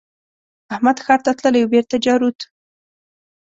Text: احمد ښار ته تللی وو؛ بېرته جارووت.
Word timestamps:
احمد 0.73 0.97
ښار 1.05 1.19
ته 1.25 1.31
تللی 1.39 1.61
وو؛ 1.63 1.71
بېرته 1.73 1.95
جارووت. 2.05 2.39